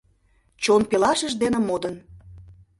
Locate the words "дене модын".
1.41-1.95